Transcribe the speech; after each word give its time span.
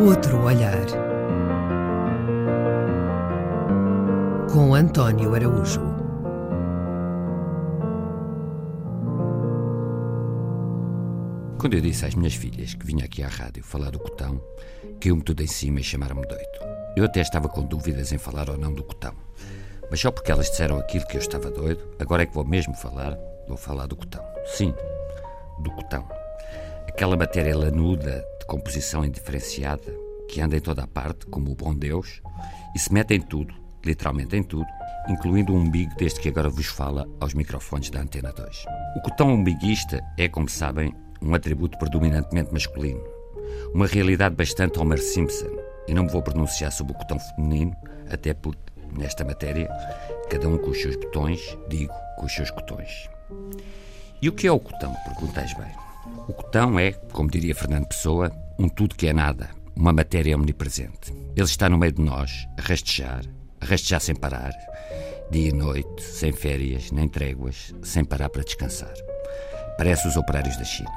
Outro 0.00 0.44
olhar. 0.44 0.86
Com 4.52 4.72
António 4.72 5.34
Araújo. 5.34 5.80
Quando 11.58 11.74
eu 11.74 11.80
disse 11.80 12.06
às 12.06 12.14
minhas 12.14 12.34
filhas 12.34 12.74
que 12.74 12.86
vinha 12.86 13.06
aqui 13.06 13.24
à 13.24 13.28
rádio 13.28 13.64
falar 13.64 13.90
do 13.90 13.98
cotão, 13.98 14.40
caiu-me 15.00 15.22
tudo 15.22 15.42
em 15.42 15.48
cima 15.48 15.80
e 15.80 15.82
chamaram-me 15.82 16.28
doido. 16.28 16.58
Eu 16.96 17.04
até 17.04 17.20
estava 17.20 17.48
com 17.48 17.62
dúvidas 17.62 18.12
em 18.12 18.18
falar 18.18 18.48
ou 18.48 18.56
não 18.56 18.72
do 18.72 18.84
cotão. 18.84 19.14
Mas 19.90 19.98
só 19.98 20.12
porque 20.12 20.30
elas 20.30 20.48
disseram 20.48 20.78
aquilo 20.78 21.08
que 21.08 21.16
eu 21.16 21.20
estava 21.20 21.50
doido, 21.50 21.82
agora 21.98 22.22
é 22.22 22.26
que 22.26 22.34
vou 22.34 22.44
mesmo 22.44 22.74
falar, 22.74 23.18
vou 23.48 23.56
falar 23.56 23.88
do 23.88 23.96
cotão. 23.96 24.24
Sim, 24.46 24.72
do 25.58 25.72
cotão. 25.72 26.17
Aquela 26.98 27.16
matéria 27.16 27.56
lanuda, 27.56 28.26
de 28.40 28.46
composição 28.46 29.04
indiferenciada, 29.04 29.94
que 30.28 30.40
anda 30.40 30.56
em 30.56 30.60
toda 30.60 30.82
a 30.82 30.86
parte, 30.88 31.26
como 31.26 31.52
o 31.52 31.54
bom 31.54 31.72
Deus, 31.72 32.20
e 32.74 32.78
se 32.80 32.92
mete 32.92 33.14
em 33.14 33.20
tudo, 33.20 33.54
literalmente 33.86 34.34
em 34.34 34.42
tudo, 34.42 34.66
incluindo 35.08 35.52
o 35.52 35.56
umbigo 35.56 35.94
deste 35.94 36.18
que 36.18 36.28
agora 36.28 36.50
vos 36.50 36.66
fala 36.66 37.06
aos 37.20 37.34
microfones 37.34 37.88
da 37.88 38.00
Antena 38.00 38.32
2. 38.32 38.64
O 38.96 39.00
cotão 39.02 39.32
umbiguista 39.32 40.04
é, 40.18 40.28
como 40.28 40.48
sabem, 40.48 40.92
um 41.22 41.32
atributo 41.36 41.78
predominantemente 41.78 42.52
masculino. 42.52 43.00
Uma 43.72 43.86
realidade 43.86 44.34
bastante 44.34 44.80
Homer 44.80 45.00
Simpson. 45.00 45.56
E 45.86 45.94
não 45.94 46.02
me 46.02 46.10
vou 46.10 46.20
pronunciar 46.20 46.72
sobre 46.72 46.94
o 46.94 46.96
cotão 46.96 47.20
feminino, 47.20 47.76
até 48.10 48.34
porque, 48.34 48.72
nesta 48.92 49.24
matéria, 49.24 49.68
cada 50.28 50.48
um 50.48 50.58
com 50.58 50.70
os 50.70 50.82
seus 50.82 50.96
botões, 50.96 51.56
digo, 51.68 51.94
com 52.16 52.26
os 52.26 52.34
seus 52.34 52.50
cotões. 52.50 53.08
E 54.20 54.28
o 54.28 54.32
que 54.32 54.48
é 54.48 54.50
o 54.50 54.58
cotão? 54.58 54.92
Perguntais 55.04 55.54
bem. 55.54 55.87
O 56.28 56.32
cotão 56.32 56.78
é, 56.78 56.92
como 57.12 57.30
diria 57.30 57.54
Fernando 57.54 57.86
Pessoa, 57.86 58.30
um 58.58 58.68
tudo 58.68 58.94
que 58.94 59.06
é 59.06 59.12
nada, 59.12 59.50
uma 59.76 59.92
matéria 59.92 60.36
omnipresente. 60.36 61.12
Ele 61.36 61.46
está 61.46 61.68
no 61.68 61.78
meio 61.78 61.92
de 61.92 62.02
nós, 62.02 62.48
a 62.58 62.62
rastejar, 62.62 63.22
a 63.60 63.64
rastejar 63.64 64.00
sem 64.00 64.14
parar, 64.14 64.52
dia 65.30 65.48
e 65.48 65.52
noite, 65.52 66.02
sem 66.02 66.32
férias, 66.32 66.90
nem 66.90 67.08
tréguas, 67.08 67.74
sem 67.82 68.04
parar 68.04 68.28
para 68.28 68.42
descansar. 68.42 68.92
Parece 69.76 70.08
os 70.08 70.16
operários 70.16 70.56
da 70.56 70.64
China. 70.64 70.90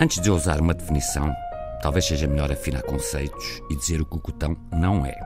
Antes 0.00 0.20
de 0.20 0.28
eu 0.28 0.34
usar 0.34 0.60
uma 0.60 0.74
definição, 0.74 1.34
talvez 1.80 2.04
seja 2.04 2.26
melhor 2.26 2.52
afinar 2.52 2.82
conceitos 2.82 3.62
e 3.70 3.76
dizer 3.76 4.00
o 4.00 4.06
que 4.06 4.16
o 4.16 4.20
cotão 4.20 4.56
não 4.72 5.06
é. 5.06 5.18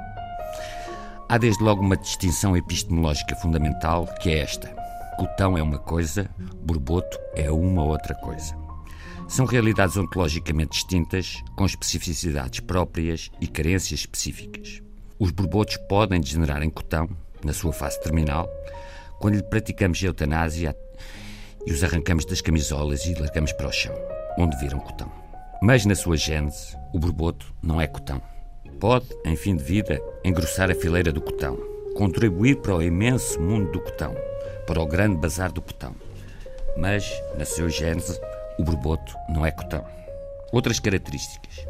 Há 1.28 1.38
desde 1.38 1.62
logo 1.62 1.82
uma 1.82 1.96
distinção 1.96 2.56
epistemológica 2.56 3.34
fundamental 3.36 4.06
que 4.20 4.30
é 4.30 4.38
esta. 4.38 4.68
Cotão 5.16 5.58
é 5.58 5.62
uma 5.62 5.78
coisa, 5.78 6.30
borboto 6.62 7.18
é 7.34 7.50
uma 7.50 7.82
outra 7.82 8.14
coisa. 8.14 8.65
São 9.28 9.44
realidades 9.44 9.96
ontologicamente 9.96 10.70
distintas, 10.70 11.42
com 11.56 11.66
especificidades 11.66 12.60
próprias 12.60 13.30
e 13.40 13.48
carências 13.48 14.00
específicas. 14.00 14.80
Os 15.18 15.32
borbotos 15.32 15.76
podem 15.88 16.20
degenerar 16.20 16.62
em 16.62 16.70
cotão, 16.70 17.08
na 17.44 17.52
sua 17.52 17.72
fase 17.72 18.00
terminal, 18.00 18.48
quando 19.18 19.34
lhe 19.34 19.42
praticamos 19.42 20.02
eutanásia 20.02 20.76
e 21.66 21.72
os 21.72 21.82
arrancamos 21.82 22.24
das 22.24 22.40
camisolas 22.40 23.04
e 23.04 23.14
largamos 23.14 23.52
para 23.52 23.68
o 23.68 23.72
chão, 23.72 23.94
onde 24.38 24.56
viram 24.58 24.78
cotão. 24.78 25.10
Mas 25.60 25.84
na 25.84 25.96
sua 25.96 26.16
gênese, 26.16 26.76
o 26.92 26.98
borboto 26.98 27.52
não 27.60 27.80
é 27.80 27.86
cotão. 27.86 28.22
Pode, 28.78 29.08
em 29.24 29.34
fim 29.34 29.56
de 29.56 29.64
vida, 29.64 30.00
engrossar 30.24 30.70
a 30.70 30.74
fileira 30.74 31.12
do 31.12 31.20
cotão, 31.20 31.58
contribuir 31.96 32.56
para 32.56 32.76
o 32.76 32.82
imenso 32.82 33.40
mundo 33.40 33.72
do 33.72 33.80
cotão, 33.80 34.14
para 34.66 34.80
o 34.80 34.86
grande 34.86 35.16
bazar 35.16 35.50
do 35.50 35.62
cotão. 35.62 35.94
Mas, 36.76 37.10
na 37.38 37.44
sua 37.44 37.70
gênese, 37.70 38.20
o 38.58 38.64
borboto 38.64 39.16
não 39.28 39.44
é 39.44 39.50
cotão. 39.50 39.84
Outras 40.52 40.80
características. 40.80 41.66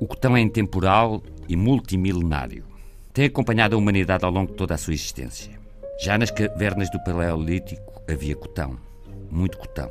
O 0.00 0.06
cotão 0.06 0.36
é 0.36 0.40
intemporal 0.40 1.22
e 1.48 1.56
multimilenário. 1.56 2.64
Tem 3.12 3.26
acompanhado 3.26 3.74
a 3.74 3.78
humanidade 3.78 4.24
ao 4.24 4.30
longo 4.30 4.52
de 4.52 4.56
toda 4.56 4.74
a 4.74 4.78
sua 4.78 4.94
existência. 4.94 5.58
Já 6.00 6.16
nas 6.16 6.30
cavernas 6.30 6.90
do 6.90 7.02
Paleolítico 7.02 8.02
havia 8.08 8.36
cotão, 8.36 8.78
muito 9.30 9.58
cotão. 9.58 9.90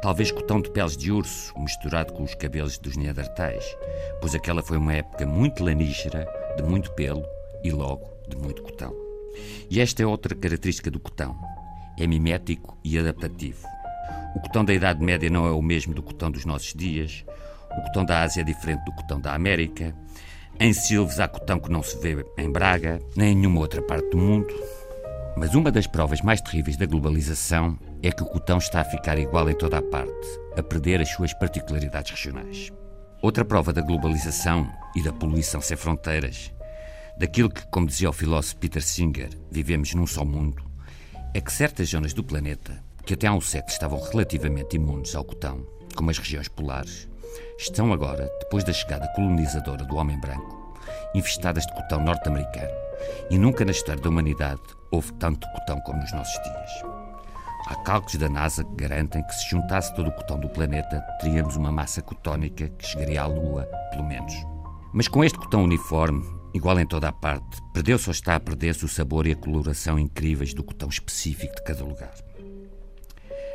Talvez 0.00 0.30
cotão 0.30 0.60
de 0.60 0.70
peles 0.70 0.96
de 0.96 1.10
urso, 1.12 1.52
misturado 1.58 2.12
com 2.12 2.22
os 2.22 2.34
cabelos 2.34 2.78
dos 2.78 2.96
neandertais, 2.96 3.76
pois 4.20 4.34
aquela 4.34 4.62
foi 4.62 4.76
uma 4.76 4.94
época 4.94 5.26
muito 5.26 5.64
lanígera, 5.64 6.26
de 6.56 6.62
muito 6.62 6.92
pelo 6.92 7.24
e 7.62 7.70
logo 7.70 8.08
de 8.28 8.36
muito 8.36 8.62
cotão. 8.62 8.94
E 9.70 9.80
esta 9.80 10.02
é 10.02 10.06
outra 10.06 10.34
característica 10.34 10.90
do 10.90 11.00
cotão. 11.00 11.36
É 11.98 12.06
mimético 12.06 12.78
e 12.84 12.98
adaptativo. 12.98 13.66
O 14.36 14.40
cotão 14.40 14.62
da 14.62 14.74
Idade 14.74 15.02
Média 15.02 15.30
não 15.30 15.46
é 15.46 15.50
o 15.50 15.62
mesmo 15.62 15.94
do 15.94 16.02
cotão 16.02 16.30
dos 16.30 16.44
nossos 16.44 16.74
dias. 16.74 17.24
O 17.70 17.80
cotão 17.80 18.04
da 18.04 18.20
Ásia 18.20 18.42
é 18.42 18.44
diferente 18.44 18.84
do 18.84 18.92
cotão 18.92 19.18
da 19.18 19.34
América. 19.34 19.96
Em 20.60 20.74
Silves 20.74 21.18
há 21.18 21.26
cotão 21.26 21.58
que 21.58 21.70
não 21.70 21.82
se 21.82 21.96
vê 21.96 22.22
em 22.36 22.52
Braga, 22.52 23.00
nem 23.16 23.32
em 23.32 23.34
nenhuma 23.34 23.60
outra 23.60 23.80
parte 23.80 24.10
do 24.10 24.18
mundo. 24.18 24.54
Mas 25.38 25.54
uma 25.54 25.72
das 25.72 25.86
provas 25.86 26.20
mais 26.20 26.42
terríveis 26.42 26.76
da 26.76 26.84
globalização 26.84 27.78
é 28.02 28.12
que 28.12 28.22
o 28.22 28.26
cotão 28.26 28.58
está 28.58 28.82
a 28.82 28.84
ficar 28.84 29.18
igual 29.18 29.48
em 29.48 29.56
toda 29.56 29.78
a 29.78 29.82
parte, 29.82 30.28
a 30.54 30.62
perder 30.62 31.00
as 31.00 31.08
suas 31.08 31.32
particularidades 31.32 32.10
regionais. 32.10 32.70
Outra 33.22 33.42
prova 33.42 33.72
da 33.72 33.80
globalização 33.80 34.70
e 34.94 35.02
da 35.02 35.14
poluição 35.14 35.62
sem 35.62 35.78
fronteiras, 35.78 36.52
daquilo 37.18 37.48
que, 37.48 37.66
como 37.68 37.86
dizia 37.86 38.10
o 38.10 38.12
filósofo 38.12 38.58
Peter 38.58 38.82
Singer, 38.82 39.30
vivemos 39.50 39.94
num 39.94 40.06
só 40.06 40.26
mundo, 40.26 40.62
é 41.32 41.40
que 41.40 41.50
certas 41.50 41.88
zonas 41.88 42.12
do 42.12 42.22
planeta, 42.22 42.84
que 43.06 43.14
até 43.14 43.28
há 43.28 43.32
um 43.32 43.40
século 43.40 43.72
estavam 43.72 44.00
relativamente 44.00 44.74
imunes 44.74 45.14
ao 45.14 45.24
cotão, 45.24 45.64
como 45.94 46.10
as 46.10 46.18
regiões 46.18 46.48
polares, 46.48 47.08
estão 47.56 47.92
agora, 47.92 48.28
depois 48.40 48.64
da 48.64 48.72
chegada 48.72 49.06
colonizadora 49.14 49.84
do 49.84 49.94
homem 49.94 50.18
branco, 50.20 50.74
infestadas 51.14 51.64
de 51.64 51.72
cotão 51.72 52.02
norte-americano. 52.02 52.74
E 53.30 53.38
nunca 53.38 53.64
na 53.64 53.70
história 53.70 54.02
da 54.02 54.08
humanidade 54.08 54.60
houve 54.90 55.12
tanto 55.14 55.48
cotão 55.52 55.80
como 55.82 56.00
nos 56.00 56.12
nossos 56.12 56.42
dias. 56.42 56.70
Há 57.68 57.76
cálculos 57.76 58.16
da 58.16 58.28
NASA 58.28 58.64
que 58.64 58.74
garantem 58.74 59.22
que 59.24 59.34
se 59.34 59.50
juntasse 59.50 59.94
todo 59.94 60.08
o 60.08 60.12
cotão 60.12 60.40
do 60.40 60.48
planeta, 60.48 61.00
teríamos 61.20 61.54
uma 61.54 61.70
massa 61.70 62.02
cotónica 62.02 62.68
que 62.70 62.86
chegaria 62.86 63.22
à 63.22 63.26
Lua, 63.26 63.66
pelo 63.90 64.04
menos. 64.04 64.34
Mas 64.92 65.06
com 65.06 65.22
este 65.22 65.38
cotão 65.38 65.62
uniforme, 65.62 66.24
igual 66.52 66.78
em 66.80 66.86
toda 66.86 67.08
a 67.08 67.12
parte, 67.12 67.60
perdeu-se 67.72 68.08
ou 68.08 68.12
está 68.12 68.34
a 68.34 68.40
perder-se 68.40 68.84
o 68.84 68.88
sabor 68.88 69.26
e 69.26 69.32
a 69.32 69.36
coloração 69.36 69.96
incríveis 69.96 70.52
do 70.52 70.64
cotão 70.64 70.88
específico 70.88 71.54
de 71.54 71.62
cada 71.62 71.84
lugar. 71.84 72.14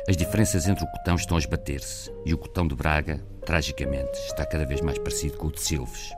As 0.08 0.16
diferenças 0.16 0.66
entre 0.66 0.84
o 0.84 0.90
cotão 0.90 1.14
estão 1.14 1.36
a 1.36 1.40
esbater-se 1.40 2.10
e 2.24 2.34
o 2.34 2.38
cotão 2.38 2.66
de 2.66 2.74
Braga, 2.74 3.24
tragicamente, 3.46 4.18
está 4.26 4.44
cada 4.44 4.66
vez 4.66 4.80
mais 4.80 4.98
parecido 4.98 5.38
com 5.38 5.46
o 5.46 5.52
de 5.52 5.60
Silves, 5.60 6.12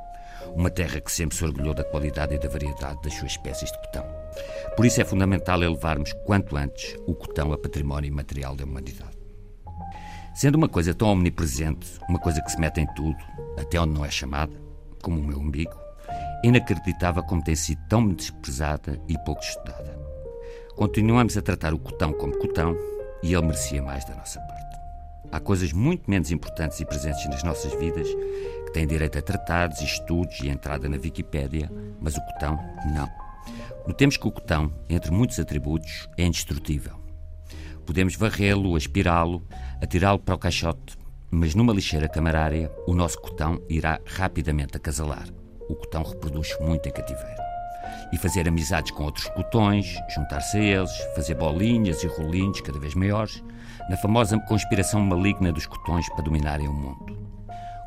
uma 0.54 0.70
terra 0.70 1.02
que 1.02 1.12
sempre 1.12 1.36
se 1.36 1.44
orgulhou 1.44 1.74
da 1.74 1.84
qualidade 1.84 2.34
e 2.34 2.38
da 2.38 2.48
variedade 2.48 3.02
das 3.02 3.12
suas 3.12 3.32
espécies 3.32 3.70
de 3.70 3.78
cotão. 3.78 4.06
Por 4.74 4.86
isso 4.86 5.02
é 5.02 5.04
fundamental 5.04 5.62
elevarmos 5.62 6.14
quanto 6.24 6.56
antes 6.56 6.96
o 7.06 7.14
cotão 7.14 7.52
a 7.52 7.58
património 7.58 8.08
imaterial 8.08 8.56
da 8.56 8.64
humanidade. 8.64 9.18
Sendo 10.34 10.54
uma 10.54 10.68
coisa 10.68 10.94
tão 10.94 11.08
omnipresente, 11.08 11.86
uma 12.08 12.18
coisa 12.18 12.40
que 12.40 12.50
se 12.50 12.58
mete 12.58 12.80
em 12.80 12.86
tudo, 12.94 13.18
até 13.58 13.78
onde 13.78 13.92
não 13.92 14.04
é 14.04 14.10
chamada, 14.10 14.58
como 15.02 15.20
o 15.20 15.24
meu 15.24 15.38
umbigo, 15.38 15.78
inacreditável 16.42 17.22
como 17.22 17.44
tem 17.44 17.54
sido 17.54 17.82
tão 17.86 18.08
desprezada 18.08 18.98
e 19.08 19.18
pouco 19.24 19.42
estudada. 19.42 19.94
Continuamos 20.74 21.36
a 21.36 21.42
tratar 21.42 21.74
o 21.74 21.78
cotão 21.78 22.14
como 22.14 22.38
cotão 22.38 22.93
e 23.24 23.32
ele 23.32 23.46
merecia 23.46 23.82
mais 23.82 24.04
da 24.04 24.14
nossa 24.14 24.38
parte. 24.38 24.76
Há 25.32 25.40
coisas 25.40 25.72
muito 25.72 26.08
menos 26.08 26.30
importantes 26.30 26.78
e 26.78 26.84
presentes 26.84 27.26
nas 27.26 27.42
nossas 27.42 27.72
vidas 27.72 28.06
que 28.66 28.72
têm 28.72 28.86
direito 28.86 29.18
a 29.18 29.22
tratados, 29.22 29.80
estudos 29.80 30.38
e 30.40 30.48
entrada 30.48 30.88
na 30.88 30.98
Wikipédia, 30.98 31.72
mas 32.00 32.16
o 32.16 32.20
cotão 32.20 32.58
não. 32.94 33.10
Notemos 33.86 34.18
que 34.18 34.28
o 34.28 34.30
cotão, 34.30 34.72
entre 34.88 35.10
muitos 35.10 35.40
atributos, 35.40 36.08
é 36.18 36.24
indestrutível. 36.24 37.00
Podemos 37.86 38.14
varrê-lo, 38.14 38.76
aspirá-lo, 38.76 39.46
atirá-lo 39.82 40.18
para 40.18 40.34
o 40.34 40.38
caixote, 40.38 40.96
mas 41.30 41.54
numa 41.54 41.72
lixeira 41.72 42.08
camarária, 42.08 42.70
o 42.86 42.94
nosso 42.94 43.20
cotão 43.20 43.60
irá 43.68 44.00
rapidamente 44.06 44.76
acasalar. 44.76 45.26
O 45.68 45.74
cotão 45.74 46.02
reproduz 46.02 46.56
muito 46.60 46.88
em 46.88 46.92
cativeiro. 46.92 47.43
E 48.12 48.16
fazer 48.16 48.48
amizades 48.48 48.90
com 48.92 49.04
outros 49.04 49.26
cotões, 49.28 49.96
juntar-se 50.14 50.56
a 50.56 50.60
eles, 50.60 50.96
fazer 51.14 51.34
bolinhas 51.34 52.02
e 52.02 52.06
rolinhos 52.06 52.60
cada 52.60 52.78
vez 52.78 52.94
maiores, 52.94 53.42
na 53.88 53.96
famosa 53.96 54.38
conspiração 54.40 55.00
maligna 55.00 55.52
dos 55.52 55.66
cotões 55.66 56.08
para 56.10 56.24
dominarem 56.24 56.68
o 56.68 56.72
mundo. 56.72 57.18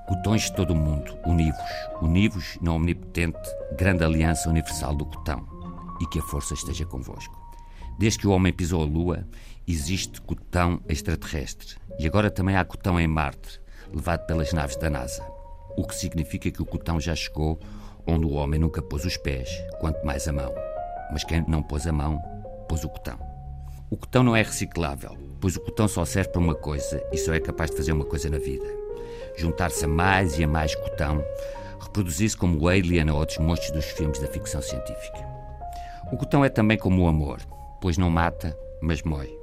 Cotões 0.08 0.44
de 0.44 0.54
todo 0.54 0.72
o 0.72 0.76
mundo, 0.76 1.18
univos, 1.26 1.90
univos 2.02 2.58
na 2.62 2.72
omnipotente 2.72 3.38
grande 3.78 4.04
aliança 4.04 4.50
universal 4.50 4.96
do 4.96 5.06
cotão, 5.06 5.46
e 6.00 6.06
que 6.08 6.20
a 6.20 6.24
força 6.24 6.54
esteja 6.54 6.86
convosco. 6.86 7.36
Desde 7.98 8.20
que 8.20 8.28
o 8.28 8.32
homem 8.32 8.54
pisou 8.54 8.84
a 8.84 8.86
Lua, 8.86 9.28
existe 9.68 10.22
cotão 10.22 10.80
extraterrestre, 10.88 11.76
e 12.00 12.06
agora 12.06 12.30
também 12.30 12.56
há 12.56 12.64
cotão 12.64 13.00
em 13.00 13.08
Marte, 13.08 13.60
levado 13.92 14.26
pelas 14.28 14.54
naves 14.54 14.78
da 14.78 14.90
NASA, 14.90 15.26
o 15.76 15.86
que 15.86 15.96
significa 15.96 16.52
que 16.52 16.62
o 16.62 16.66
cotão 16.66 17.00
já 17.00 17.16
chegou 17.16 17.60
onde 18.08 18.26
o 18.26 18.32
homem 18.32 18.60
nunca 18.60 18.82
pôs 18.82 19.06
os 19.06 19.18
pés, 19.18 19.50
quanto 19.80 20.06
mais 20.06 20.28
a 20.28 20.34
mão. 20.34 20.54
Mas 21.12 21.24
quem 21.24 21.44
não 21.48 21.62
pôs 21.62 21.86
a 21.86 21.92
mão, 21.92 22.20
pôs 22.68 22.84
o 22.84 22.90
cotão. 22.90 23.20
O 23.90 23.98
cotão 23.98 24.24
não 24.24 24.36
é 24.36 24.42
reciclável, 24.42 25.18
pois 25.40 25.56
o 25.56 25.62
cotão 25.62 25.88
só 25.88 26.04
serve 26.06 26.30
para 26.30 26.42
uma 26.42 26.56
coisa 26.56 27.04
e 27.12 27.18
só 27.18 27.34
é 27.34 27.40
capaz 27.40 27.72
de 27.72 27.78
fazer 27.78 27.92
uma 27.92 28.06
coisa 28.06 28.30
na 28.30 28.38
vida: 28.38 28.66
juntar-se 29.36 29.86
a 29.86 29.88
mais 29.88 30.38
e 30.38 30.44
a 30.44 30.48
mais 30.48 30.76
cotão 30.76 31.24
reproduzir-se 31.80 32.36
como 32.36 32.60
o 32.60 32.68
Alien 32.68 33.10
ou 33.10 33.20
outros 33.20 33.38
monstros 33.38 33.72
dos 33.72 33.86
filmes 33.86 34.20
da 34.20 34.28
ficção 34.28 34.62
científica. 34.62 35.26
O 36.12 36.18
cotão 36.18 36.44
é 36.44 36.50
também 36.50 36.78
como 36.78 37.04
o 37.04 37.08
amor, 37.08 37.40
pois 37.82 37.98
não 37.98 38.10
mata, 38.10 38.58
mas 38.82 39.04
mói. 39.04 39.38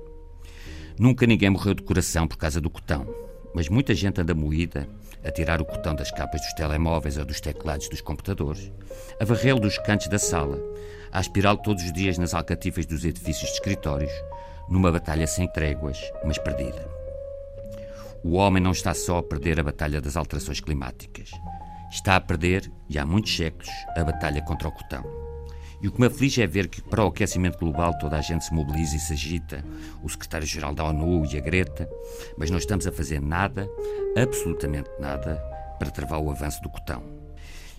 Nunca 0.98 1.26
ninguém 1.26 1.50
morreu 1.50 1.74
de 1.74 1.82
coração 1.82 2.26
por 2.26 2.36
causa 2.36 2.60
do 2.60 2.70
cotão, 2.70 3.06
mas 3.54 3.68
muita 3.68 3.94
gente 3.94 4.20
anda 4.20 4.34
moída 4.34 4.88
a 5.24 5.30
tirar 5.30 5.60
o 5.60 5.64
cotão 5.64 5.94
das 5.94 6.10
capas 6.10 6.40
dos 6.40 6.52
telemóveis 6.52 7.16
ou 7.16 7.24
dos 7.24 7.40
teclados 7.40 7.88
dos 7.88 8.00
computadores, 8.00 8.70
a 9.20 9.24
varrê-lo 9.24 9.60
dos 9.60 9.78
cantos 9.78 10.08
da 10.08 10.18
sala, 10.18 10.58
a 11.10 11.18
aspirá-lo 11.18 11.58
todos 11.58 11.82
os 11.82 11.92
dias 11.92 12.18
nas 12.18 12.34
alcatifas 12.34 12.86
dos 12.86 13.04
edifícios 13.04 13.50
de 13.50 13.56
escritórios, 13.56 14.12
numa 14.68 14.92
batalha 14.92 15.26
sem 15.26 15.46
tréguas, 15.48 15.98
mas 16.24 16.38
perdida. 16.38 16.88
O 18.22 18.34
homem 18.34 18.62
não 18.62 18.72
está 18.72 18.94
só 18.94 19.18
a 19.18 19.22
perder 19.22 19.60
a 19.60 19.64
batalha 19.64 20.00
das 20.00 20.16
alterações 20.16 20.60
climáticas. 20.60 21.30
Está 21.90 22.16
a 22.16 22.20
perder, 22.20 22.70
e 22.88 22.98
há 22.98 23.04
muitos 23.04 23.36
séculos, 23.36 23.68
a 23.96 24.02
batalha 24.02 24.42
contra 24.42 24.68
o 24.68 24.72
cotão. 24.72 25.23
E 25.84 25.88
o 25.88 25.92
que 25.92 26.00
me 26.00 26.06
aflige 26.06 26.40
é 26.40 26.46
ver 26.46 26.68
que, 26.68 26.80
para 26.80 27.04
o 27.04 27.08
aquecimento 27.08 27.58
global, 27.58 27.92
toda 27.98 28.16
a 28.16 28.22
gente 28.22 28.42
se 28.42 28.54
mobiliza 28.54 28.96
e 28.96 28.98
se 28.98 29.12
agita, 29.12 29.62
o 30.02 30.08
secretário-geral 30.08 30.74
da 30.74 30.82
ONU 30.82 31.26
e 31.26 31.36
a 31.36 31.40
Greta, 31.42 31.86
mas 32.38 32.48
não 32.48 32.56
estamos 32.56 32.86
a 32.86 32.90
fazer 32.90 33.20
nada, 33.20 33.68
absolutamente 34.16 34.88
nada, 34.98 35.36
para 35.78 35.90
travar 35.90 36.22
o 36.22 36.30
avanço 36.30 36.62
do 36.62 36.70
cotão. 36.70 37.02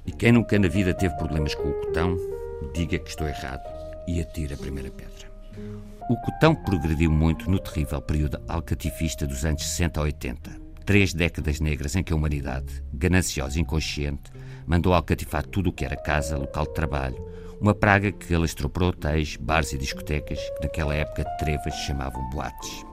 E 0.05 0.11
quem 0.11 0.31
nunca 0.31 0.59
na 0.59 0.67
vida 0.67 0.93
teve 0.93 1.17
problemas 1.17 1.55
com 1.55 1.67
o 1.67 1.73
cotão, 1.73 2.15
diga 2.75 2.99
que 2.99 3.09
estou 3.09 3.27
errado 3.27 3.63
e 4.07 4.21
atire 4.21 4.53
a 4.53 4.57
primeira 4.57 4.91
pedra. 4.91 5.27
O 6.07 6.15
cotão 6.17 6.53
progrediu 6.53 7.09
muito 7.09 7.49
no 7.49 7.57
terrível 7.57 7.99
período 8.03 8.39
alcatifista 8.47 9.25
dos 9.25 9.43
anos 9.43 9.63
60 9.63 9.99
a 9.99 10.03
80. 10.03 10.51
Três 10.85 11.11
décadas 11.11 11.59
negras 11.59 11.95
em 11.95 12.03
que 12.03 12.13
a 12.13 12.15
humanidade, 12.15 12.83
gananciosa 12.93 13.57
e 13.57 13.63
inconsciente, 13.63 14.31
mandou 14.67 14.93
alcatifar 14.93 15.43
tudo 15.43 15.71
o 15.71 15.73
que 15.73 15.83
era 15.83 15.95
casa, 15.95 16.37
local 16.37 16.67
de 16.67 16.73
trabalho, 16.75 17.44
uma 17.59 17.73
praga 17.73 18.11
que 18.11 18.33
alastrou 18.33 18.69
para 18.69 18.85
hotéis, 18.85 19.35
bares 19.37 19.73
e 19.73 19.77
discotecas 19.77 20.39
que 20.39 20.63
naquela 20.63 20.93
época 20.93 21.23
de 21.23 21.37
trevas 21.37 21.73
chamavam 21.75 22.29
boates. 22.29 22.85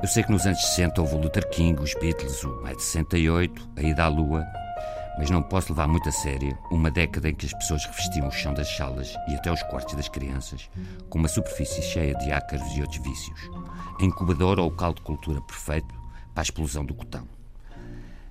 Eu 0.00 0.08
sei 0.08 0.22
que 0.22 0.32
nos 0.32 0.46
anos 0.46 0.60
60 0.60 1.00
houve 1.00 1.14
o 1.14 1.18
Luther 1.18 1.48
King, 1.50 1.80
os 1.80 1.94
Beatles, 1.94 2.42
o 2.44 2.62
Mais 2.62 2.76
de 2.76 2.82
68, 2.82 3.70
a 3.76 3.82
Ida 3.82 4.04
à 4.04 4.08
Lua, 4.08 4.46
mas 5.18 5.30
não 5.30 5.42
posso 5.42 5.72
levar 5.72 5.86
muito 5.88 6.08
a 6.08 6.12
sério 6.12 6.56
uma 6.70 6.90
década 6.90 7.28
em 7.28 7.34
que 7.34 7.46
as 7.46 7.52
pessoas 7.52 7.84
revestiam 7.84 8.28
o 8.28 8.30
chão 8.30 8.54
das 8.54 8.68
salas 8.68 9.14
e 9.28 9.34
até 9.34 9.52
os 9.52 9.62
quartos 9.64 9.94
das 9.94 10.08
crianças 10.08 10.68
com 11.08 11.18
uma 11.18 11.28
superfície 11.28 11.82
cheia 11.82 12.14
de 12.16 12.32
ácaros 12.32 12.76
e 12.76 12.80
outros 12.80 13.02
vícios, 13.02 13.40
a 14.00 14.04
incubadora 14.04 14.62
ou 14.62 14.68
o 14.68 14.76
caldo 14.76 14.96
de 14.96 15.02
cultura 15.02 15.40
perfeito 15.42 15.94
para 16.34 16.42
a 16.42 16.42
explosão 16.42 16.84
do 16.84 16.94
cotão. 16.94 17.28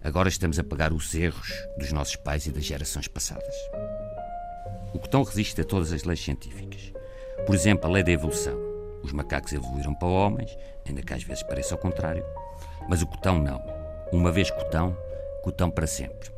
Agora 0.04 0.30
estamos 0.30 0.58
a 0.58 0.64
pagar 0.64 0.92
os 0.92 1.14
erros 1.14 1.54
dos 1.78 1.92
nossos 1.92 2.16
pais 2.16 2.48
e 2.48 2.52
das 2.52 2.66
gerações 2.66 3.08
passadas. 3.08 3.56
O 4.94 5.00
cotão 5.00 5.24
resiste 5.24 5.62
a 5.62 5.64
todas 5.64 5.92
as 5.92 6.04
leis 6.04 6.22
científicas. 6.22 6.92
Por 7.46 7.56
exemplo, 7.56 7.90
a 7.90 7.94
lei 7.94 8.04
da 8.04 8.12
evolução. 8.12 8.58
Os 9.04 9.12
macacos 9.12 9.54
evoluíram 9.54 9.96
para 9.96 10.08
homens, 10.08 10.56
ainda 10.88 11.02
que 11.02 11.14
às 11.14 11.24
vezes 11.24 11.44
pareça 11.44 11.74
ao 11.74 11.80
contrário. 11.80 12.24
Mas 12.90 13.02
o 13.02 13.08
cotão 13.08 13.40
não. 13.40 13.62
Uma 14.12 14.32
vez 14.32 14.52
cotão, 14.52 14.96
cotão 15.44 15.72
para 15.72 15.88
sempre. 15.88 16.30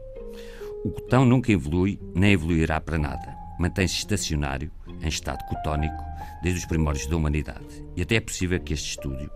O 0.86 0.92
cotão 0.92 1.26
nunca 1.26 1.52
evolui, 1.52 2.00
nem 2.14 2.34
evoluirá 2.34 2.80
para 2.80 2.98
nada. 2.98 3.36
Mantém-se 3.60 3.96
estacionário, 3.96 4.72
em 5.02 5.08
estado 5.08 5.44
cotónico, 5.46 6.04
desde 6.42 6.60
os 6.60 6.66
primórdios 6.66 7.08
da 7.08 7.16
humanidade. 7.16 7.86
E 7.96 8.02
até 8.02 8.16
é 8.16 8.22
possível 8.22 8.60
que 8.60 8.74
este 8.74 8.90
estúdio 8.90 9.32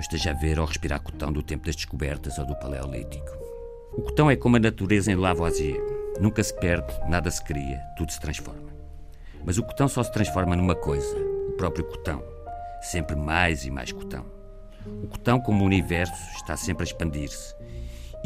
esteja 0.00 0.30
a 0.30 0.34
ver 0.34 0.58
ou 0.58 0.66
respirar 0.66 1.00
cotão 1.00 1.32
do 1.32 1.42
tempo 1.42 1.66
das 1.66 1.76
descobertas 1.76 2.38
ou 2.38 2.46
do 2.46 2.56
Paleolítico. 2.56 3.30
O 3.92 4.02
cotão 4.02 4.30
é 4.30 4.36
como 4.36 4.56
a 4.56 4.60
natureza 4.60 5.10
em 5.10 5.14
Lavoisier. 5.14 5.95
Nunca 6.20 6.42
se 6.42 6.54
perde, 6.54 6.92
nada 7.08 7.30
se 7.30 7.42
cria, 7.42 7.78
tudo 7.96 8.12
se 8.12 8.20
transforma. 8.20 8.70
Mas 9.44 9.58
o 9.58 9.62
cotão 9.62 9.88
só 9.88 10.02
se 10.02 10.12
transforma 10.12 10.56
numa 10.56 10.74
coisa, 10.74 11.16
o 11.48 11.52
próprio 11.52 11.84
cotão. 11.84 12.22
Sempre 12.80 13.16
mais 13.16 13.64
e 13.64 13.70
mais 13.70 13.92
cotão. 13.92 14.24
O 15.02 15.08
cotão, 15.08 15.40
como 15.40 15.62
o 15.62 15.66
universo, 15.66 16.30
está 16.36 16.56
sempre 16.56 16.84
a 16.84 16.86
expandir-se 16.86 17.54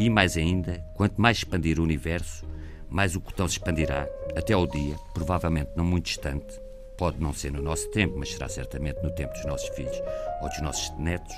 e 0.00 0.08
mais 0.08 0.34
ainda, 0.36 0.82
quanto 0.94 1.20
mais 1.20 1.38
expandir 1.38 1.78
o 1.78 1.82
universo, 1.82 2.46
mais 2.88 3.14
o 3.14 3.20
cotão 3.20 3.46
se 3.46 3.58
expandirá, 3.58 4.08
até 4.34 4.54
ao 4.54 4.66
dia, 4.66 4.96
provavelmente 5.12 5.72
não 5.76 5.84
muito 5.84 6.06
distante, 6.06 6.58
pode 6.96 7.20
não 7.20 7.34
ser 7.34 7.52
no 7.52 7.60
nosso 7.60 7.86
tempo, 7.90 8.16
mas 8.18 8.32
será 8.32 8.48
certamente 8.48 9.02
no 9.02 9.10
tempo 9.10 9.34
dos 9.34 9.44
nossos 9.44 9.68
filhos 9.70 10.00
ou 10.40 10.48
dos 10.48 10.60
nossos 10.62 10.90
netos, 10.98 11.36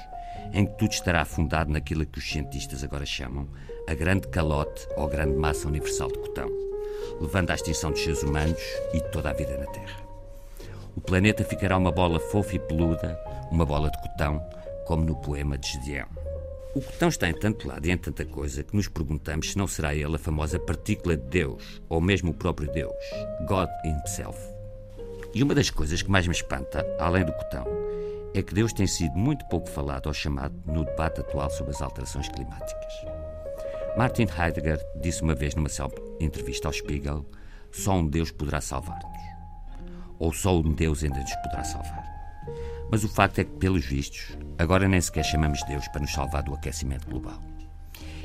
em 0.53 0.65
que 0.65 0.79
tudo 0.79 0.93
estará 0.93 1.23
afundado 1.23 1.73
naquilo 1.73 2.07
que 2.07 2.21
os 2.21 2.31
cientistas 2.31 2.85
agora 2.85 3.05
chamam 3.05 3.49
a 3.89 3.95
grande 3.95 4.29
calote 4.29 4.87
ou 4.97 5.09
grande 5.09 5.37
massa 5.37 5.69
universal 5.69 6.09
de 6.09 6.19
cotão, 6.19 6.49
levando 7.21 7.51
à 7.51 7.55
extinção 7.55 7.91
dos 7.91 8.03
seres 8.03 8.23
humanos 8.23 8.63
e 8.93 8.99
de 8.99 9.11
toda 9.11 9.31
a 9.31 9.33
vida 9.33 9.57
na 9.57 9.67
Terra. 9.67 10.03
O 10.97 11.01
planeta 11.01 11.45
ficará 11.45 11.77
uma 11.77 11.91
bola 11.91 12.21
fofa 12.21 12.57
e 12.57 12.59
peluda, 12.59 13.19
uma 13.51 13.65
bola 13.65 13.91
de 13.91 14.01
cotão, 14.01 14.43
como 14.87 15.05
no 15.05 15.17
poema 15.17 15.57
de 15.57 15.69
Gedeão. 15.73 16.09
O 16.75 16.81
cotão 16.81 17.09
está 17.09 17.29
em 17.29 17.35
tanto 17.35 17.69
lado 17.69 17.87
e 17.87 17.91
em 17.91 17.99
tanta 17.99 18.25
coisa 18.25 18.63
que 18.63 18.75
nos 18.75 18.89
perguntamos 18.89 19.51
se 19.51 19.59
não 19.59 19.67
será 19.67 19.95
ele 19.95 20.17
a 20.17 20.19
famosa 20.19 20.59
partícula 20.59 21.17
de 21.17 21.25
Deus, 21.25 21.83
ou 21.89 22.01
mesmo 22.01 22.31
o 22.31 22.35
próprio 22.35 22.71
Deus, 22.73 22.95
God 23.47 23.69
Himself. 23.85 24.39
E 25.35 25.43
uma 25.43 25.55
das 25.55 25.71
coisas 25.71 26.03
que 26.03 26.11
mais 26.11 26.27
me 26.27 26.33
espanta, 26.33 26.85
além 26.99 27.25
do 27.25 27.33
cotão, 27.33 27.67
é 28.35 28.43
que 28.43 28.55
Deus 28.55 28.73
tem 28.73 28.87
sido 28.87 29.17
muito 29.17 29.45
pouco 29.47 29.69
falado 29.69 30.07
ou 30.07 30.15
chamado 30.15 30.55
no 30.67 30.85
debate 30.85 31.21
atual 31.21 31.51
sobre 31.51 31.73
as 31.73 31.83
alterações 31.83 32.29
climáticas. 32.29 33.22
Martin 33.97 34.27
Heidegger 34.27 34.81
disse 35.03 35.23
uma 35.23 35.35
vez 35.35 35.55
numa 35.55 35.69
entrevista 36.19 36.67
ao 36.67 36.73
Spiegel: 36.73 37.27
só 37.71 37.93
um 37.93 38.07
Deus 38.09 38.31
poderá 38.31 38.61
salvar-nos. 38.61 39.21
Ou 40.19 40.33
só 40.33 40.59
um 40.59 40.73
Deus 40.73 41.05
ainda 41.05 41.21
nos 41.21 41.35
poderá 41.37 41.63
salvar. 41.63 42.03
Mas 42.91 43.05
o 43.05 43.09
facto 43.09 43.41
é 43.41 43.45
que, 43.45 43.53
pelos 43.53 43.85
vistos, 43.85 44.37
agora 44.59 44.89
nem 44.89 45.01
sequer 45.01 45.25
chamamos 45.25 45.63
Deus 45.65 45.87
para 45.89 46.01
nos 46.01 46.13
salvar 46.13 46.43
do 46.43 46.55
aquecimento 46.55 47.09
global. 47.09 47.39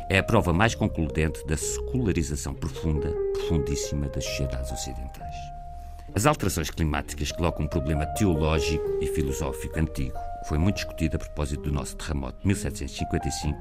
É 0.10 0.20
a 0.20 0.24
prova 0.24 0.54
mais 0.54 0.74
concludente 0.74 1.46
da 1.46 1.58
secularização 1.58 2.54
profunda, 2.54 3.12
profundíssima 3.34 4.08
das 4.08 4.24
sociedades 4.24 4.72
ocidentais. 4.72 5.36
As 6.16 6.26
alterações 6.26 6.70
climáticas 6.70 7.32
colocam 7.32 7.66
um 7.66 7.70
problema 7.70 8.06
teológico 8.06 9.00
e 9.02 9.08
filosófico 9.08 9.78
antigo, 9.78 10.18
foi 10.48 10.58
muito 10.58 10.78
discutido 10.78 11.18
a 11.18 11.20
propósito 11.20 11.64
do 11.64 11.74
nosso 11.74 11.98
terremoto 11.98 12.40
de 12.40 12.48
1755 12.48 13.60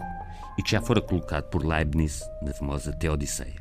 e 0.57 0.63
que 0.63 0.71
já 0.71 0.81
fora 0.81 1.01
colocado 1.01 1.51
por 1.51 1.65
Leibniz 1.65 2.23
na 2.41 2.55
famosa 2.55 2.93
Teodiceia. 2.93 3.61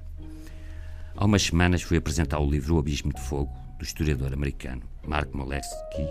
Há 1.18 1.26
umas 1.26 1.42
semanas 1.42 1.82
fui 1.82 1.98
apresentar 1.98 2.40
o 2.40 2.48
livro 2.48 2.76
O 2.76 2.80
Abismo 2.80 3.12
de 3.12 3.20
Fogo, 3.20 3.52
do 3.80 3.84
historiador 3.84 4.32
americano 4.32 4.84
Mark 5.08 5.34
Molesky, 5.34 6.08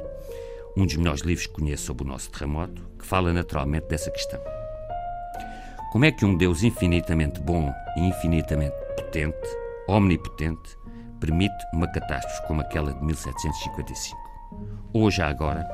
um 0.76 0.84
dos 0.84 0.96
melhores 0.96 1.20
livros 1.20 1.46
que 1.46 1.52
conheço 1.52 1.84
sobre 1.84 2.02
o 2.02 2.06
nosso 2.08 2.32
terremoto, 2.32 2.82
que 2.98 3.06
fala 3.06 3.32
naturalmente 3.32 3.86
dessa 3.86 4.10
questão. 4.10 4.40
Como 5.92 6.04
é 6.04 6.10
que 6.10 6.24
um 6.24 6.36
Deus 6.36 6.64
infinitamente 6.64 7.40
bom 7.40 7.72
e 7.96 8.00
infinitamente 8.00 8.74
potente, 8.96 9.48
omnipotente, 9.86 10.76
permite 11.20 11.54
uma 11.72 11.86
catástrofe 11.86 12.44
como 12.48 12.60
aquela 12.60 12.92
de 12.92 13.04
1755? 13.04 14.18
Ou 14.92 15.10
já 15.10 15.28
agora, 15.28 15.64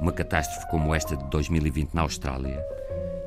uma 0.00 0.12
catástrofe 0.12 0.68
como 0.70 0.94
esta 0.94 1.16
de 1.16 1.24
2020 1.30 1.94
na 1.94 2.02
Austrália 2.02 2.64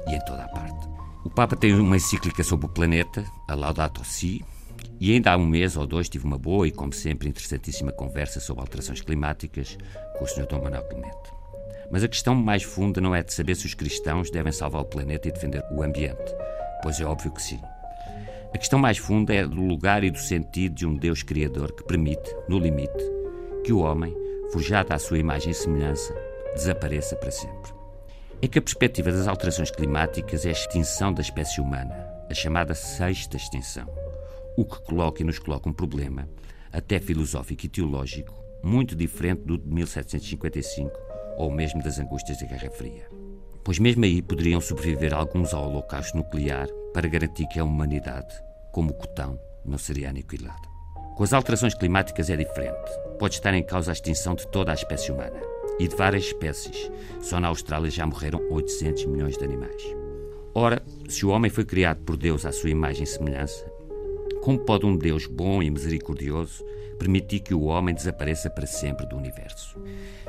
e 0.07 0.15
em 0.15 0.19
toda 0.25 0.43
a 0.43 0.47
parte. 0.47 0.87
O 1.23 1.29
Papa 1.29 1.55
tem 1.55 1.73
uma 1.73 1.97
encíclica 1.97 2.43
sobre 2.43 2.65
o 2.65 2.69
planeta, 2.69 3.25
a 3.47 3.55
Laudato 3.55 4.03
Si, 4.05 4.43
e 4.99 5.13
ainda 5.13 5.31
há 5.31 5.37
um 5.37 5.45
mês 5.45 5.75
ou 5.75 5.85
dois 5.85 6.09
tive 6.09 6.25
uma 6.25 6.37
boa 6.37 6.67
e, 6.67 6.71
como 6.71 6.93
sempre, 6.93 7.27
interessantíssima 7.27 7.91
conversa 7.91 8.39
sobre 8.39 8.61
alterações 8.61 9.01
climáticas 9.01 9.77
com 10.17 10.23
o 10.23 10.27
Sr. 10.27 10.45
Dom 10.45 10.61
Manuel 10.61 10.83
Clemente. 10.83 11.39
Mas 11.91 12.03
a 12.03 12.07
questão 12.07 12.35
mais 12.35 12.63
funda 12.63 13.01
não 13.01 13.15
é 13.15 13.23
de 13.23 13.33
saber 13.33 13.55
se 13.55 13.65
os 13.65 13.73
cristãos 13.73 14.29
devem 14.29 14.51
salvar 14.51 14.81
o 14.81 14.85
planeta 14.85 15.27
e 15.27 15.31
defender 15.31 15.63
o 15.71 15.81
ambiente, 15.81 16.35
pois 16.81 16.99
é 16.99 17.05
óbvio 17.05 17.31
que 17.31 17.41
sim. 17.41 17.59
A 18.53 18.57
questão 18.57 18.79
mais 18.79 18.97
funda 18.97 19.33
é 19.33 19.45
do 19.45 19.61
lugar 19.61 20.03
e 20.03 20.09
do 20.09 20.17
sentido 20.17 20.75
de 20.75 20.85
um 20.85 20.95
Deus 20.95 21.23
Criador 21.23 21.71
que 21.71 21.83
permite, 21.83 22.35
no 22.47 22.59
limite, 22.59 23.03
que 23.63 23.71
o 23.71 23.79
homem, 23.79 24.15
forjado 24.51 24.93
à 24.93 24.99
sua 24.99 25.19
imagem 25.19 25.51
e 25.51 25.55
semelhança, 25.55 26.13
desapareça 26.59 27.15
para 27.15 27.31
sempre. 27.31 27.73
É 28.41 28.47
que 28.47 28.59
a 28.59 28.61
perspectiva 28.61 29.11
das 29.11 29.27
alterações 29.27 29.71
climáticas 29.71 30.45
é 30.45 30.49
a 30.49 30.53
extinção 30.53 31.13
da 31.13 31.21
espécie 31.21 31.59
humana, 31.59 32.07
a 32.29 32.33
chamada 32.33 32.73
sexta 32.73 33.35
extinção 33.35 33.87
o 34.59 34.65
que 34.65 34.81
coloca 34.81 35.21
e 35.21 35.25
nos 35.25 35.39
coloca 35.39 35.69
um 35.69 35.73
problema, 35.73 36.27
até 36.69 36.99
filosófico 36.99 37.65
e 37.65 37.69
teológico, 37.69 38.33
muito 38.61 38.93
diferente 38.93 39.43
do 39.43 39.57
de 39.57 39.65
1755 39.69 40.91
ou 41.37 41.49
mesmo 41.49 41.81
das 41.81 41.97
angústias 41.97 42.39
da 42.39 42.45
Guerra 42.45 42.69
Fria. 42.69 43.07
Pois 43.63 43.79
mesmo 43.79 44.03
aí 44.03 44.21
poderiam 44.21 44.59
sobreviver 44.59 45.13
alguns 45.13 45.53
ao 45.53 45.69
holocausto 45.69 46.17
nuclear 46.17 46.67
para 46.93 47.07
garantir 47.07 47.47
que 47.47 47.57
a 47.57 47.63
humanidade, 47.63 48.35
como 48.73 48.91
o 48.91 48.93
cotão, 48.93 49.39
não 49.63 49.77
seria 49.77 50.09
aniquilada. 50.09 50.67
Com 51.15 51.23
as 51.23 51.31
alterações 51.31 51.73
climáticas 51.73 52.29
é 52.29 52.35
diferente. 52.35 52.91
Pode 53.17 53.35
estar 53.35 53.53
em 53.53 53.63
causa 53.63 53.91
a 53.91 53.93
extinção 53.93 54.35
de 54.35 54.45
toda 54.47 54.71
a 54.71 54.75
espécie 54.75 55.09
humana 55.09 55.39
e 55.79 55.87
de 55.87 55.95
várias 55.95 56.25
espécies. 56.25 56.91
Só 57.21 57.39
na 57.39 57.47
Austrália 57.47 57.89
já 57.89 58.05
morreram 58.05 58.41
800 58.51 59.05
milhões 59.05 59.37
de 59.37 59.43
animais. 59.43 59.81
Ora, 60.53 60.83
se 61.07 61.25
o 61.25 61.29
homem 61.29 61.49
foi 61.49 61.63
criado 61.63 62.03
por 62.03 62.17
Deus 62.17 62.45
à 62.45 62.51
sua 62.51 62.69
imagem 62.69 63.03
e 63.03 63.07
semelhança, 63.07 63.65
Como 64.41 64.57
pode 64.57 64.85
um 64.85 64.95
Deus 64.95 65.25
bom 65.25 65.61
e 65.61 65.69
misericordioso 65.69 66.63
permitir 66.97 67.41
que 67.41 67.53
o 67.53 67.63
homem 67.63 67.93
desapareça 67.93 68.49
para 68.49 68.65
sempre 68.65 69.05
do 69.05 69.17
universo? 69.17 69.77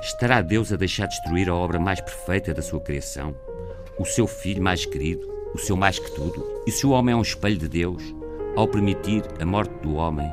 Estará 0.02 0.42
Deus 0.42 0.72
a 0.72 0.76
deixar 0.76 1.06
destruir 1.06 1.48
a 1.48 1.54
obra 1.54 1.78
mais 1.78 2.00
perfeita 2.00 2.52
da 2.52 2.60
sua 2.60 2.80
criação? 2.80 3.34
O 3.98 4.04
seu 4.04 4.26
filho 4.26 4.62
mais 4.62 4.84
querido? 4.84 5.26
O 5.54 5.58
seu 5.58 5.76
mais 5.76 5.98
que 5.98 6.10
tudo? 6.12 6.44
E 6.66 6.72
se 6.72 6.86
o 6.86 6.90
homem 6.90 7.12
é 7.12 7.16
um 7.16 7.22
espelho 7.22 7.56
de 7.56 7.68
Deus, 7.68 8.02
ao 8.56 8.66
permitir 8.66 9.22
a 9.40 9.46
morte 9.46 9.74
do 9.80 9.94
homem, 9.94 10.28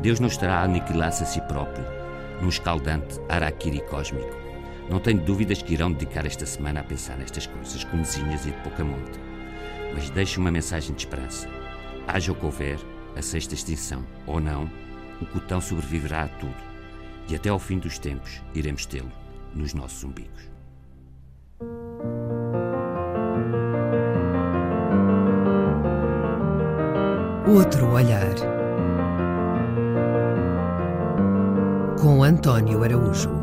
Deus 0.00 0.20
não 0.20 0.28
estará 0.28 0.60
a 0.60 0.64
aniquilar-se 0.64 1.24
a 1.24 1.26
si 1.26 1.40
próprio, 1.42 1.84
num 2.40 2.48
escaldante 2.48 3.20
araquiri 3.28 3.80
cósmico? 3.80 4.47
Não 4.90 4.98
tenho 4.98 5.20
dúvidas 5.20 5.62
que 5.62 5.74
irão 5.74 5.92
dedicar 5.92 6.24
esta 6.24 6.46
semana 6.46 6.80
a 6.80 6.84
pensar 6.84 7.18
nestas 7.18 7.46
coisas 7.46 7.84
comezinhas 7.84 8.46
e 8.46 8.50
de 8.50 8.62
pouca 8.62 8.82
monta. 8.82 9.18
Mas 9.94 10.08
deixe 10.10 10.38
uma 10.38 10.50
mensagem 10.50 10.94
de 10.94 11.02
esperança. 11.02 11.48
Haja 12.06 12.32
o 12.32 12.34
que 12.34 12.44
houver, 12.44 12.78
a 13.14 13.20
sexta 13.20 13.54
extinção 13.54 14.04
ou 14.26 14.40
não, 14.40 14.70
o 15.20 15.26
cotão 15.26 15.60
sobreviverá 15.60 16.22
a 16.24 16.28
tudo 16.28 16.68
e 17.28 17.36
até 17.36 17.50
ao 17.50 17.58
fim 17.58 17.78
dos 17.78 17.98
tempos 17.98 18.42
iremos 18.54 18.86
tê-lo 18.86 19.12
nos 19.54 19.74
nossos 19.74 20.02
umbigos. 20.04 20.48
Outro 27.46 27.90
olhar. 27.92 28.34
Com 32.00 32.22
António 32.22 32.82
Araújo. 32.84 33.37